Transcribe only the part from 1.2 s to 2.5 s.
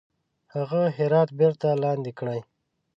بیرته لاندي کړي.